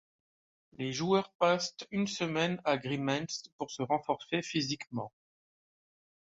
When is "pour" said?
3.59-3.69